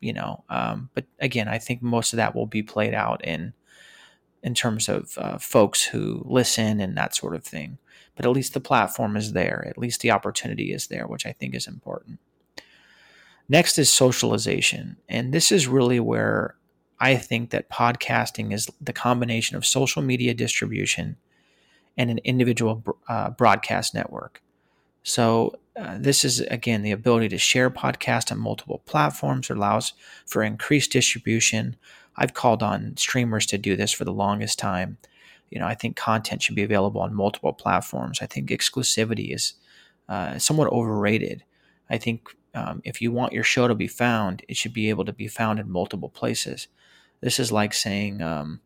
you 0.02 0.12
know. 0.12 0.44
Um, 0.50 0.90
but 0.94 1.06
again, 1.22 1.48
I 1.48 1.60
think 1.60 1.82
most 1.82 2.12
of 2.12 2.18
that 2.18 2.36
will 2.36 2.46
be 2.46 2.62
played 2.62 2.94
out 2.94 3.24
in 3.24 3.54
in 4.44 4.54
terms 4.54 4.90
of 4.90 5.18
uh, 5.18 5.38
folks 5.38 5.82
who 5.86 6.26
listen 6.26 6.82
and 6.82 6.98
that 6.98 7.16
sort 7.16 7.36
of 7.36 7.46
thing. 7.46 7.78
But 8.16 8.26
at 8.26 8.32
least 8.32 8.54
the 8.54 8.60
platform 8.60 9.16
is 9.16 9.34
there. 9.34 9.66
At 9.68 9.78
least 9.78 10.02
the 10.02 10.12
opportunity 10.12 10.74
is 10.74 10.88
there, 10.88 11.08
which 11.08 11.26
I 11.26 11.32
think 11.32 11.56
is 11.56 11.68
important. 11.68 12.20
Next 13.48 13.80
is 13.80 13.92
socialization, 13.92 14.98
and 15.08 15.34
this 15.34 15.52
is 15.52 15.68
really 15.68 16.00
where 16.00 16.56
I 17.00 17.16
think 17.16 17.50
that 17.50 17.70
podcasting 17.70 18.54
is 18.54 18.70
the 18.80 18.94
combination 18.94 19.58
of 19.58 19.66
social 19.66 20.02
media 20.02 20.34
distribution 20.34 21.16
and 21.98 22.10
an 22.10 22.20
individual 22.20 22.84
uh, 23.08 23.32
broadcast 23.32 23.94
network. 23.96 24.42
So, 25.04 25.56
uh, 25.76 25.98
this 25.98 26.26
is 26.26 26.42
again 26.42 26.82
the 26.82 26.92
ability 26.92 27.30
to 27.30 27.38
share 27.38 27.70
podcast 27.70 28.32
on 28.32 28.38
multiple 28.38 28.82
platforms 28.86 29.50
allows 29.50 29.94
for 30.26 30.44
increased 30.44 30.92
distribution. 30.92 31.78
I've 32.18 32.34
called 32.34 32.62
on 32.62 32.98
streamers 32.98 33.46
to 33.48 33.58
do 33.58 33.78
this 33.78 33.94
for 33.94 34.04
the 34.04 34.12
longest 34.12 34.60
time. 34.60 34.98
You 35.52 35.60
know, 35.60 35.68
I 35.68 35.76
think 35.76 35.96
content 35.96 36.42
should 36.42 36.56
be 36.56 36.64
available 36.64 37.02
on 37.02 37.14
multiple 37.14 37.54
platforms. 37.54 38.20
I 38.22 38.26
think 38.26 38.50
exclusivity 38.50 39.34
is 39.34 39.54
uh, 40.08 40.38
somewhat 40.38 40.72
overrated. 40.72 41.44
I 41.90 41.98
think 41.98 42.30
um, 42.54 42.82
if 42.84 43.02
you 43.02 43.12
want 43.12 43.34
your 43.34 43.44
show 43.44 43.68
to 43.68 43.76
be 43.76 43.88
found, 43.88 44.44
it 44.48 44.58
should 44.58 44.74
be 44.74 44.90
able 44.90 45.06
to 45.06 45.14
be 45.14 45.28
found 45.28 45.60
in 45.60 45.70
multiple 45.70 46.10
places. 46.10 46.68
This 47.22 47.40
is 47.40 47.52
like 47.52 47.74
saying, 47.74 48.22
um, 48.22 48.62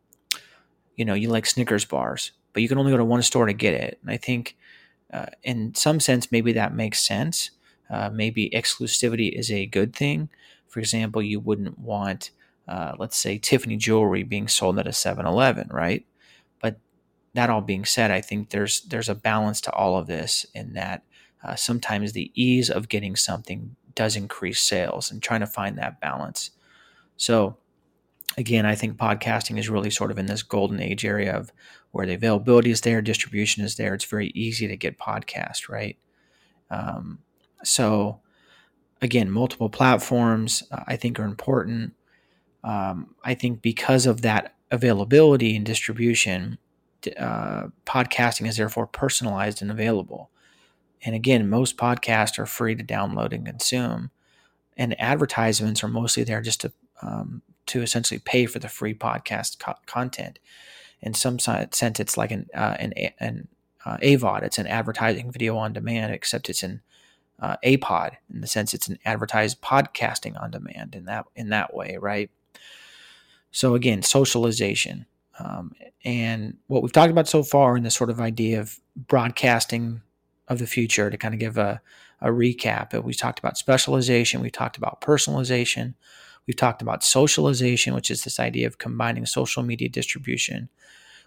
you 0.96 1.04
know, 1.04 1.14
you 1.14 1.28
like 1.28 1.46
Snickers 1.46 1.84
bars, 1.84 2.32
but 2.52 2.62
you 2.62 2.68
can 2.68 2.78
only 2.78 2.92
go 2.92 2.96
to 2.96 3.04
one 3.04 3.22
store 3.22 3.46
to 3.46 3.52
get 3.52 3.74
it. 3.74 3.98
And 4.02 4.10
I 4.10 4.16
think, 4.16 4.56
uh, 5.12 5.26
in 5.42 5.74
some 5.74 6.00
sense, 6.00 6.32
maybe 6.32 6.52
that 6.52 6.74
makes 6.74 7.00
sense. 7.00 7.50
Uh, 7.90 8.10
maybe 8.12 8.50
exclusivity 8.50 9.32
is 9.32 9.50
a 9.50 9.66
good 9.66 9.94
thing. 9.94 10.28
For 10.68 10.80
example, 10.80 11.22
you 11.22 11.40
wouldn't 11.40 11.78
want, 11.78 12.30
uh, 12.66 12.92
let's 12.98 13.16
say, 13.16 13.38
Tiffany 13.38 13.76
jewelry 13.76 14.22
being 14.22 14.48
sold 14.48 14.78
at 14.78 14.86
a 14.86 14.90
7-Eleven, 14.90 15.68
right? 15.70 16.04
That 17.34 17.50
all 17.50 17.60
being 17.60 17.84
said, 17.84 18.10
I 18.10 18.20
think 18.20 18.50
there's 18.50 18.82
there's 18.82 19.08
a 19.08 19.14
balance 19.14 19.60
to 19.62 19.72
all 19.72 19.98
of 19.98 20.06
this 20.06 20.46
in 20.54 20.74
that 20.74 21.02
uh, 21.42 21.56
sometimes 21.56 22.12
the 22.12 22.30
ease 22.34 22.70
of 22.70 22.88
getting 22.88 23.16
something 23.16 23.76
does 23.94 24.16
increase 24.16 24.60
sales, 24.60 25.10
and 25.10 25.22
trying 25.22 25.40
to 25.40 25.46
find 25.46 25.78
that 25.78 26.00
balance. 26.00 26.50
So 27.16 27.56
again, 28.36 28.66
I 28.66 28.74
think 28.74 28.96
podcasting 28.96 29.58
is 29.58 29.68
really 29.68 29.90
sort 29.90 30.10
of 30.10 30.18
in 30.18 30.26
this 30.26 30.42
golden 30.42 30.80
age 30.80 31.04
area 31.04 31.36
of 31.36 31.52
where 31.92 32.06
the 32.06 32.14
availability 32.14 32.70
is 32.70 32.80
there, 32.80 33.00
distribution 33.00 33.64
is 33.64 33.76
there. 33.76 33.94
It's 33.94 34.04
very 34.04 34.28
easy 34.34 34.66
to 34.66 34.76
get 34.76 34.98
podcast, 34.98 35.68
right? 35.68 35.96
Um, 36.70 37.20
so, 37.62 38.20
again, 39.00 39.30
multiple 39.30 39.68
platforms 39.68 40.64
uh, 40.72 40.82
I 40.86 40.96
think 40.96 41.20
are 41.20 41.24
important. 41.24 41.94
Um, 42.64 43.14
I 43.22 43.34
think 43.34 43.62
because 43.62 44.06
of 44.06 44.22
that 44.22 44.54
availability 44.70 45.54
and 45.54 45.64
distribution, 45.64 46.58
uh, 47.18 47.68
podcasting 47.86 48.48
is 48.48 48.56
therefore 48.56 48.86
personalized 48.86 49.62
and 49.62 49.70
available. 49.70 50.30
And 51.04 51.14
again, 51.14 51.50
most 51.50 51.76
podcasts 51.76 52.38
are 52.38 52.46
free 52.46 52.74
to 52.74 52.84
download 52.84 53.32
and 53.32 53.44
consume, 53.44 54.10
and 54.76 54.98
advertisements 55.00 55.84
are 55.84 55.88
mostly 55.88 56.24
there 56.24 56.40
just 56.40 56.62
to 56.62 56.72
um, 57.02 57.42
to 57.66 57.82
essentially 57.82 58.20
pay 58.20 58.46
for 58.46 58.58
the 58.58 58.68
free 58.68 58.94
podcast 58.94 59.58
co- 59.58 59.74
content. 59.86 60.38
In 61.02 61.12
some 61.14 61.38
sense, 61.38 61.82
it's 61.82 62.16
like 62.16 62.30
an 62.30 62.48
uh, 62.54 62.76
an, 62.78 62.94
an 63.20 63.48
uh, 63.84 63.98
AVOD. 63.98 64.42
It's 64.42 64.58
an 64.58 64.66
advertising 64.66 65.30
video 65.30 65.56
on 65.56 65.72
demand, 65.72 66.14
except 66.14 66.48
it's 66.48 66.62
an 66.62 66.80
uh, 67.40 67.56
APOD 67.64 68.16
in 68.32 68.40
the 68.40 68.46
sense 68.46 68.74
it's 68.74 68.88
an 68.88 68.98
advertised 69.04 69.60
podcasting 69.60 70.40
on 70.40 70.50
demand 70.50 70.94
in 70.94 71.04
that 71.04 71.26
in 71.36 71.50
that 71.50 71.74
way, 71.74 71.98
right? 72.00 72.30
So 73.50 73.74
again, 73.74 74.02
socialization, 74.02 75.06
um, 75.38 75.72
and 76.04 76.56
what 76.66 76.82
we've 76.82 76.92
talked 76.92 77.10
about 77.10 77.28
so 77.28 77.42
far 77.42 77.76
in 77.76 77.82
this 77.82 77.94
sort 77.94 78.10
of 78.10 78.20
idea 78.20 78.60
of 78.60 78.80
broadcasting 78.96 80.02
of 80.48 80.58
the 80.58 80.66
future. 80.66 81.10
To 81.10 81.16
kind 81.16 81.34
of 81.34 81.40
give 81.40 81.58
a 81.58 81.80
a 82.20 82.28
recap, 82.28 83.02
we 83.02 83.12
talked 83.12 83.38
about 83.38 83.58
specialization, 83.58 84.40
we 84.40 84.50
talked 84.50 84.78
about 84.78 85.00
personalization, 85.02 85.94
We've 86.46 86.56
talked 86.56 86.82
about 86.82 87.04
socialization, 87.04 87.94
which 87.94 88.10
is 88.10 88.24
this 88.24 88.38
idea 88.38 88.66
of 88.66 88.78
combining 88.78 89.26
social 89.26 89.62
media 89.62 89.88
distribution 89.88 90.68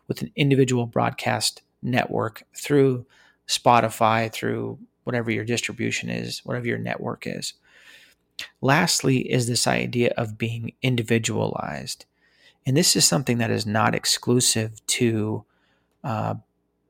with 0.08 0.22
an 0.22 0.32
individual 0.36 0.86
broadcast 0.86 1.64
network 1.82 2.44
through 2.56 3.06
Spotify, 3.48 4.32
through 4.32 4.80
whatever 5.04 5.32
your 5.32 5.46
distribution 5.46 6.10
is, 6.10 6.40
whatever 6.46 6.68
your 6.68 6.78
network 6.78 7.26
is. 7.26 7.54
Lastly, 8.62 9.32
is 9.32 9.48
this 9.48 9.66
idea 9.66 10.14
of 10.18 10.38
being 10.38 10.74
individualized. 10.84 12.06
And 12.68 12.76
this 12.76 12.98
is 12.98 13.06
something 13.06 13.38
that 13.38 13.50
is 13.50 13.66
not 13.66 13.96
exclusive 13.96 14.86
to 14.88 15.46
uh, 16.04 16.36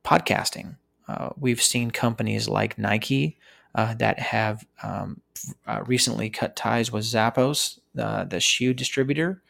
podcasting. 0.03 0.75
Uh, 1.07 1.29
we've 1.37 1.61
seen 1.61 1.91
companies 1.91 2.49
like 2.49 2.79
Nike 2.79 3.37
uh, 3.75 3.93
that 3.93 4.17
have 4.17 4.65
um, 4.81 5.21
uh, 5.67 5.83
recently 5.85 6.31
cut 6.31 6.55
ties 6.55 6.91
with 6.91 7.03
Zappos, 7.03 7.77
the 7.93 8.39
shoe 8.39 8.73
distributor, 8.73 9.43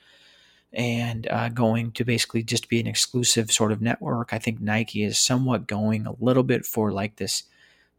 and 0.74 1.28
uh, 1.28 1.48
going 1.48 1.94
to 1.94 2.04
basically 2.04 2.44
just 2.44 2.68
be 2.68 2.82
an 2.82 2.88
exclusive 2.88 3.50
sort 3.50 3.72
of 3.72 3.82
network. 3.82 4.34
I 4.34 4.38
think 4.38 4.60
Nike 4.60 5.04
is 5.04 5.18
somewhat 5.18 5.66
going 5.66 6.06
a 6.06 6.16
little 6.20 6.44
bit 6.44 6.66
for 6.66 6.92
like 6.92 7.16
this 7.16 7.44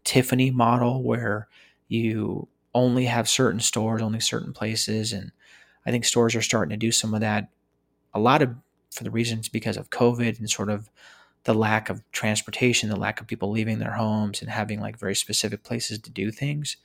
Tiffany 0.05 0.51
model 0.51 1.03
where 1.03 1.49
you 1.89 2.47
only 2.75 3.07
have 3.07 3.27
certain 3.27 3.61
stores, 3.61 4.03
only 4.03 4.21
certain 4.21 4.53
places, 4.53 5.15
and 5.15 5.33
I 5.87 5.91
think 5.91 6.05
stores 6.05 6.35
are 6.35 6.43
starting 6.43 6.71
to 6.71 6.77
do 6.77 6.93
some 6.93 7.15
of 7.15 7.23
that. 7.23 7.49
A 8.19 8.21
lot 8.21 8.43
of 8.43 8.57
for 8.91 9.05
the 9.05 9.11
reasons 9.11 9.49
because 9.49 9.77
of 9.77 9.91
COVID 9.91 10.39
and 10.39 10.51
sort 10.51 10.71
of 10.71 10.91
the 11.45 11.55
lack 11.55 11.89
of 11.89 12.03
transportation, 12.11 12.89
the 12.89 12.97
lack 12.97 13.21
of 13.21 13.29
people 13.29 13.49
leaving 13.49 13.79
their 13.79 13.93
homes 13.93 14.41
and 14.41 14.51
having 14.51 14.81
like 14.81 14.99
very 14.99 15.15
specific 15.15 15.63
places 15.63 16.01
to 16.01 16.11
do 16.11 16.33
things. 16.33 16.77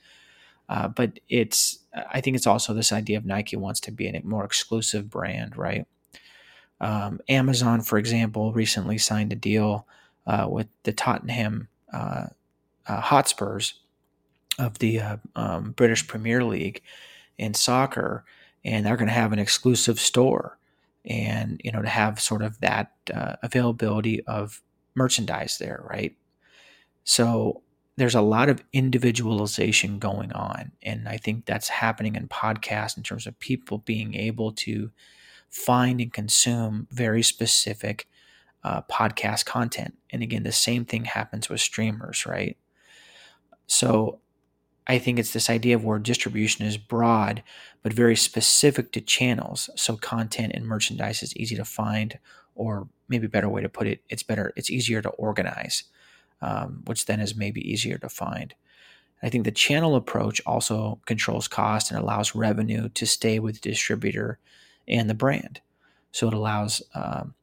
Uh, 0.68 0.86
but 0.86 1.18
it's, 1.28 1.80
I 2.12 2.20
think 2.20 2.36
it's 2.36 2.46
also 2.46 2.72
this 2.72 2.92
idea 2.92 3.18
of 3.18 3.26
Nike 3.26 3.56
wants 3.56 3.80
to 3.80 3.90
be 3.90 4.06
a 4.06 4.22
more 4.24 4.44
exclusive 4.44 5.10
brand, 5.10 5.56
right? 5.56 5.86
Um, 6.80 7.20
Amazon, 7.28 7.80
for 7.82 7.98
example, 7.98 8.52
recently 8.52 8.96
signed 8.96 9.32
a 9.32 9.36
deal 9.36 9.86
uh, 10.26 10.46
with 10.48 10.68
the 10.84 10.92
Tottenham 10.92 11.68
uh, 11.92 12.26
uh 12.86 13.00
Hotspurs 13.00 13.74
of 14.58 14.78
the 14.78 15.00
uh, 15.00 15.16
um, 15.34 15.72
British 15.72 16.06
Premier 16.06 16.44
League 16.44 16.80
in 17.38 17.54
soccer, 17.54 18.24
and 18.64 18.86
they're 18.86 18.96
going 18.96 19.08
to 19.08 19.14
have 19.14 19.32
an 19.32 19.38
exclusive 19.38 19.98
store 19.98 20.58
and 21.04 21.60
you 21.64 21.70
know 21.72 21.82
to 21.82 21.88
have 21.88 22.20
sort 22.20 22.42
of 22.42 22.58
that 22.60 22.92
uh, 23.12 23.36
availability 23.42 24.24
of 24.26 24.62
merchandise 24.94 25.58
there 25.58 25.84
right? 25.90 26.16
So 27.04 27.62
there's 27.96 28.14
a 28.14 28.20
lot 28.20 28.48
of 28.48 28.64
individualization 28.72 30.00
going 30.00 30.32
on 30.32 30.72
and 30.82 31.08
i 31.08 31.16
think 31.16 31.46
that's 31.46 31.68
happening 31.68 32.16
in 32.16 32.26
podcasts 32.26 32.96
in 32.96 33.04
terms 33.04 33.24
of 33.26 33.38
people 33.38 33.78
being 33.78 34.14
able 34.14 34.50
to 34.50 34.90
find 35.48 36.00
and 36.00 36.12
consume 36.12 36.88
very 36.90 37.22
specific 37.22 38.08
uh, 38.64 38.82
podcast 38.90 39.44
content. 39.44 39.94
And 40.10 40.22
again 40.22 40.42
the 40.42 40.52
same 40.52 40.84
thing 40.84 41.04
happens 41.04 41.48
with 41.48 41.60
streamers 41.60 42.26
right? 42.26 42.56
So 43.66 44.20
I 44.86 44.98
think 44.98 45.18
it's 45.18 45.32
this 45.32 45.48
idea 45.48 45.76
of 45.76 45.84
where 45.84 45.98
distribution 45.98 46.66
is 46.66 46.76
broad, 46.76 47.42
but 47.82 47.92
very 47.92 48.16
specific 48.16 48.92
to 48.92 49.00
channels. 49.00 49.70
So 49.76 49.96
content 49.96 50.52
and 50.54 50.66
merchandise 50.66 51.22
is 51.22 51.36
easy 51.36 51.56
to 51.56 51.64
find, 51.64 52.18
or 52.54 52.88
maybe 53.08 53.26
better 53.26 53.48
way 53.48 53.62
to 53.62 53.68
put 53.68 53.86
it, 53.86 54.02
it's 54.08 54.22
better, 54.22 54.52
it's 54.56 54.70
easier 54.70 55.00
to 55.00 55.08
organize, 55.10 55.84
um, 56.42 56.82
which 56.86 57.06
then 57.06 57.20
is 57.20 57.34
maybe 57.34 57.60
easier 57.60 57.98
to 57.98 58.08
find. 58.08 58.54
I 59.22 59.30
think 59.30 59.44
the 59.44 59.52
channel 59.52 59.96
approach 59.96 60.42
also 60.44 61.00
controls 61.06 61.48
cost 61.48 61.90
and 61.90 61.98
allows 61.98 62.34
revenue 62.34 62.90
to 62.90 63.06
stay 63.06 63.38
with 63.38 63.54
the 63.60 63.70
distributor 63.70 64.38
and 64.86 65.08
the 65.08 65.14
brand. 65.14 65.62
So 66.12 66.28
it 66.28 66.34
allows 66.34 66.82
um, 66.94 67.34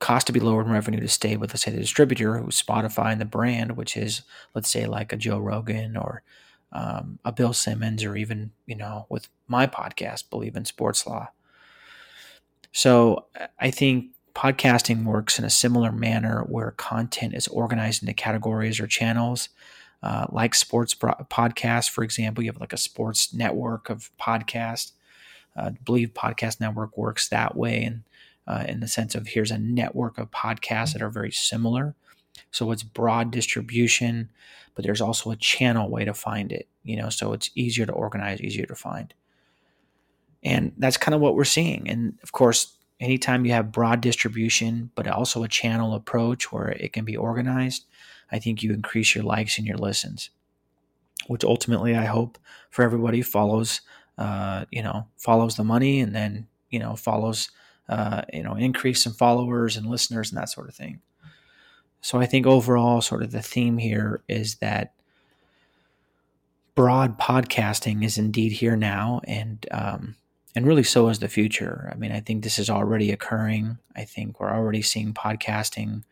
cost 0.00 0.26
to 0.26 0.32
be 0.32 0.40
lower 0.40 0.62
and 0.62 0.72
revenue 0.72 1.00
to 1.00 1.08
stay 1.08 1.36
with, 1.36 1.52
let's 1.52 1.62
say, 1.62 1.70
the 1.70 1.78
distributor, 1.78 2.38
who's 2.38 2.60
Spotify 2.60 3.12
and 3.12 3.20
the 3.20 3.26
brand, 3.26 3.76
which 3.76 3.96
is, 3.96 4.22
let's 4.54 4.70
say, 4.70 4.86
like 4.86 5.12
a 5.12 5.16
Joe 5.16 5.38
Rogan 5.38 5.96
or 5.96 6.22
um, 6.72 7.18
a 7.24 7.32
Bill 7.32 7.52
Simmons, 7.52 8.02
or 8.02 8.16
even, 8.16 8.50
you 8.66 8.76
know, 8.76 9.06
with 9.08 9.28
my 9.46 9.66
podcast, 9.66 10.24
Bleav 10.30 10.56
in 10.56 10.64
Sports 10.64 11.06
Law. 11.06 11.28
So 12.72 13.26
I 13.58 13.70
think 13.70 14.06
podcasting 14.34 15.04
works 15.04 15.38
in 15.38 15.44
a 15.44 15.50
similar 15.50 15.92
manner 15.92 16.44
where 16.48 16.70
content 16.70 17.34
is 17.34 17.48
organized 17.48 18.02
into 18.02 18.14
categories 18.14 18.80
or 18.80 18.86
channels. 18.86 19.48
Uh, 20.02 20.26
like 20.30 20.54
sports 20.54 20.94
podcasts, 20.94 21.90
for 21.90 22.02
example, 22.02 22.42
you 22.42 22.50
have 22.50 22.60
like 22.60 22.72
a 22.72 22.78
sports 22.78 23.34
network 23.34 23.90
of 23.90 24.10
podcasts. 24.18 24.92
Uh, 25.56 25.72
Bleav 25.84 26.12
Podcast 26.12 26.60
Network 26.60 26.96
works 26.96 27.28
that 27.28 27.56
way, 27.56 27.82
and 27.82 28.02
uh, 28.50 28.64
in 28.66 28.80
the 28.80 28.88
sense 28.88 29.14
of 29.14 29.28
here's 29.28 29.52
a 29.52 29.58
network 29.58 30.18
of 30.18 30.32
podcasts 30.32 30.92
that 30.92 31.02
are 31.02 31.08
very 31.08 31.30
similar. 31.30 31.94
So 32.50 32.72
it's 32.72 32.82
broad 32.82 33.30
distribution, 33.30 34.28
but 34.74 34.84
there's 34.84 35.00
also 35.00 35.30
a 35.30 35.36
channel 35.36 35.88
way 35.88 36.04
to 36.04 36.12
find 36.12 36.50
it, 36.50 36.66
you 36.82 36.96
know, 36.96 37.10
so 37.10 37.32
it's 37.32 37.50
easier 37.54 37.86
to 37.86 37.92
organize, 37.92 38.40
easier 38.40 38.66
to 38.66 38.74
find. 38.74 39.14
And 40.42 40.72
that's 40.78 40.96
kind 40.96 41.14
of 41.14 41.20
what 41.20 41.36
we're 41.36 41.44
seeing. 41.44 41.88
And 41.88 42.18
of 42.24 42.32
course, 42.32 42.74
anytime 42.98 43.44
you 43.44 43.52
have 43.52 43.70
broad 43.70 44.00
distribution, 44.00 44.90
but 44.96 45.06
also 45.06 45.44
a 45.44 45.48
channel 45.48 45.94
approach 45.94 46.50
where 46.50 46.70
it 46.70 46.92
can 46.92 47.04
be 47.04 47.16
organized, 47.16 47.84
I 48.32 48.40
think 48.40 48.64
you 48.64 48.72
increase 48.72 49.14
your 49.14 49.22
likes 49.22 49.58
and 49.58 49.66
your 49.66 49.78
listens, 49.78 50.30
which 51.28 51.44
ultimately 51.44 51.94
I 51.94 52.06
hope 52.06 52.36
for 52.70 52.82
everybody 52.82 53.22
follows, 53.22 53.80
uh, 54.18 54.64
you 54.72 54.82
know, 54.82 55.06
follows 55.18 55.54
the 55.54 55.64
money 55.64 56.00
and 56.00 56.16
then, 56.16 56.48
you 56.68 56.80
know, 56.80 56.96
follows, 56.96 57.50
uh, 57.90 58.22
you 58.32 58.42
know, 58.42 58.54
increase 58.54 59.04
in 59.04 59.12
followers 59.12 59.76
and 59.76 59.86
listeners 59.86 60.30
and 60.30 60.38
that 60.38 60.48
sort 60.48 60.68
of 60.68 60.74
thing. 60.74 61.00
So 62.00 62.20
I 62.20 62.26
think 62.26 62.46
overall, 62.46 63.00
sort 63.00 63.22
of 63.22 63.32
the 63.32 63.42
theme 63.42 63.78
here 63.78 64.22
is 64.28 64.54
that 64.56 64.94
broad 66.76 67.18
podcasting 67.18 68.04
is 68.04 68.16
indeed 68.16 68.52
here 68.52 68.76
now, 68.76 69.20
and 69.24 69.66
um, 69.72 70.14
and 70.54 70.66
really 70.66 70.84
so 70.84 71.08
is 71.08 71.18
the 71.18 71.28
future. 71.28 71.90
I 71.92 71.96
mean, 71.96 72.12
I 72.12 72.20
think 72.20 72.44
this 72.44 72.60
is 72.60 72.70
already 72.70 73.10
occurring. 73.10 73.76
I 73.96 74.04
think 74.04 74.38
we're 74.38 74.54
already 74.54 74.82
seeing 74.82 75.12
podcasting 75.12 76.04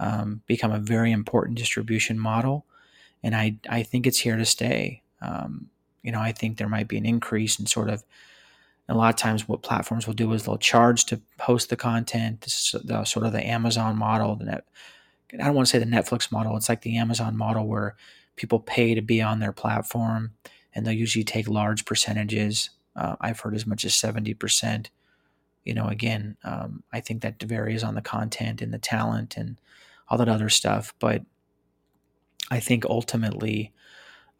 um, 0.00 0.40
become 0.46 0.72
a 0.72 0.80
very 0.80 1.12
important 1.12 1.58
distribution 1.58 2.18
model, 2.18 2.64
and 3.22 3.36
I 3.36 3.56
I 3.68 3.82
think 3.82 4.06
it's 4.06 4.20
here 4.20 4.38
to 4.38 4.46
stay. 4.46 5.02
Um, 5.20 5.68
you 6.02 6.12
know, 6.12 6.20
I 6.20 6.32
think 6.32 6.56
there 6.56 6.68
might 6.68 6.88
be 6.88 6.96
an 6.96 7.06
increase 7.06 7.60
in 7.60 7.66
sort 7.66 7.90
of. 7.90 8.04
A 8.88 8.94
lot 8.94 9.12
of 9.12 9.16
times, 9.16 9.48
what 9.48 9.62
platforms 9.62 10.06
will 10.06 10.14
do 10.14 10.32
is 10.32 10.44
they'll 10.44 10.58
charge 10.58 11.04
to 11.06 11.20
post 11.38 11.70
the 11.70 11.76
content. 11.76 12.42
This 12.42 12.74
is 12.74 12.82
the, 12.82 13.04
sort 13.04 13.26
of 13.26 13.32
the 13.32 13.44
Amazon 13.44 13.96
model. 13.96 14.36
The 14.36 14.44
net, 14.44 14.64
I 15.32 15.38
don't 15.38 15.54
want 15.54 15.66
to 15.66 15.70
say 15.70 15.78
the 15.78 15.86
Netflix 15.86 16.30
model. 16.30 16.56
It's 16.56 16.68
like 16.68 16.82
the 16.82 16.96
Amazon 16.96 17.36
model 17.36 17.66
where 17.66 17.96
people 18.36 18.60
pay 18.60 18.94
to 18.94 19.02
be 19.02 19.20
on 19.20 19.40
their 19.40 19.52
platform, 19.52 20.32
and 20.74 20.86
they'll 20.86 20.94
usually 20.94 21.24
take 21.24 21.48
large 21.48 21.84
percentages 21.84 22.70
uh, 22.96 23.16
I've 23.20 23.40
heard 23.40 23.54
as 23.54 23.66
much 23.66 23.84
as 23.84 23.92
70%. 23.92 24.86
You 25.64 25.74
know, 25.74 25.86
again, 25.86 26.36
um, 26.44 26.82
I 26.92 27.00
think 27.00 27.22
that 27.22 27.42
varies 27.42 27.84
on 27.84 27.94
the 27.94 28.02
content 28.02 28.62
and 28.62 28.72
the 28.72 28.78
talent 28.78 29.36
and 29.36 29.60
all 30.08 30.18
that 30.18 30.28
other 30.28 30.48
stuff. 30.48 30.94
But 30.98 31.22
I 32.50 32.60
think 32.60 32.84
ultimately, 32.86 33.72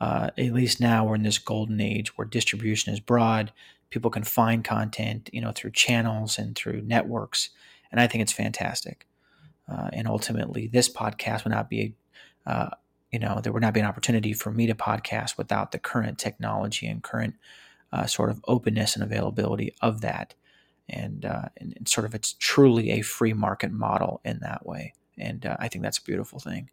uh, 0.01 0.31
at 0.39 0.53
least 0.53 0.81
now 0.81 1.05
we're 1.05 1.17
in 1.17 1.23
this 1.23 1.39
golden 1.39 1.81
age 1.81 2.17
where 2.17 2.27
distribution 2.27 2.93
is 2.93 3.01
broad. 3.01 3.53
People 3.91 4.11
can 4.11 4.25
find 4.25 4.65
content, 4.65 5.31
you 5.33 5.41
know, 5.41 5.53
through 5.53 5.71
channels 5.73 6.39
and 6.39 6.57
through 6.57 6.83
networks, 6.83 7.51
and 7.91 8.01
I 8.01 8.07
think 8.07 8.23
it's 8.23 8.33
fantastic. 8.33 9.07
Uh, 9.71 9.89
and 9.93 10.07
ultimately, 10.07 10.69
this 10.69 10.89
podcast 10.89 11.45
would 11.45 11.53
not 11.53 11.69
be, 11.69 11.95
uh, 12.47 12.71
you 13.11 13.19
know, 13.19 13.41
there 13.43 13.53
would 13.53 13.63
not 13.63 13.75
be 13.75 13.81
an 13.81 13.87
opportunity 13.87 14.33
for 14.33 14.51
me 14.51 14.67
to 14.67 14.75
podcast 14.75 15.37
without 15.37 15.73
the 15.73 15.79
current 15.79 16.19
technology 16.19 16.87
and 16.87 17.03
current 17.03 17.35
uh, 17.93 18.07
sort 18.07 18.31
of 18.31 18.41
openness 18.47 18.95
and 18.95 19.03
availability 19.03 19.75
of 19.81 20.01
that. 20.03 20.35
And, 20.89 21.25
uh, 21.25 21.49
and, 21.57 21.75
and, 21.77 21.89
sort 21.89 22.07
of 22.07 22.15
it's 22.15 22.35
truly 22.35 22.93
a 22.93 23.03
free 23.03 23.33
market 23.33 23.73
model 23.73 24.21
in 24.25 24.39
that 24.43 24.65
way. 24.65 24.93
And 25.19 25.45
uh, 25.45 25.57
I 25.59 25.67
think 25.67 25.83
that's 25.83 25.99
a 25.99 26.03
beautiful 26.03 26.39
thing. 26.39 26.71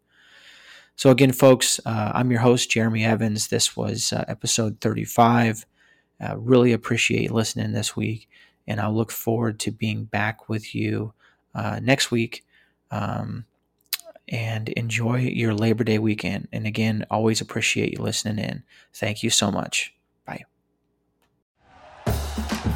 So, 0.94 1.10
again, 1.10 1.32
folks, 1.32 1.80
uh, 1.84 2.12
I'm 2.14 2.30
your 2.30 2.38
host, 2.38 2.70
Jeremy 2.70 3.04
Evans. 3.04 3.48
This 3.48 3.76
was 3.76 4.12
episode 4.12 4.80
35. 4.80 5.66
Uh, 6.24 6.36
really 6.36 6.72
appreciate 6.72 7.30
listening 7.30 7.72
this 7.72 7.94
week. 7.94 8.28
And 8.66 8.80
I'll 8.80 8.94
look 8.94 9.10
forward 9.10 9.60
to 9.60 9.70
being 9.70 10.04
back 10.04 10.48
with 10.48 10.74
you 10.74 11.12
next 11.82 12.10
week. 12.10 12.44
Um, 12.90 13.44
and 14.28 14.70
enjoy 14.70 15.18
your 15.18 15.54
Labor 15.54 15.84
Day 15.84 15.98
weekend. 15.98 16.48
And 16.52 16.66
again, 16.66 17.04
always 17.10 17.40
appreciate 17.40 17.92
you 17.92 18.02
listening 18.02 18.42
in. 18.42 18.62
Thank 18.94 19.22
you 19.22 19.30
so 19.30 19.50
much. 19.50 19.94
Bye. 20.24 20.44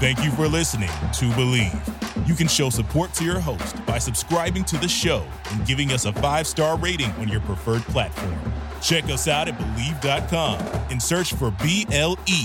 Thank 0.01 0.23
you 0.23 0.31
for 0.33 0.47
listening 0.47 0.89
to 0.89 1.25
Bleav. 1.31 2.29
You 2.29 2.35
can 2.35 2.49
show 2.49 2.69
support 2.69 3.15
to 3.15 3.25
your 3.25 3.41
host 3.41 3.85
by 3.87 3.99
subscribing 3.99 4.65
to 4.65 4.77
the 4.77 4.89
show 4.89 5.25
and 5.51 5.67
giving 5.67 5.93
us 5.93 6.05
a 6.05 6.13
five 6.13 6.47
star 6.47 6.77
rating 6.77 7.11
on 7.13 7.29
your 7.29 7.41
preferred 7.41 7.83
platform. 7.83 8.39
Check 8.83 9.05
us 9.05 9.27
out 9.27 9.49
at 9.49 9.59
Bleav.com 9.59 10.61
and 10.91 11.03
search 11.03 11.33
for 11.33 11.51
B 11.63 11.87
L 11.91 12.19
E 12.27 12.45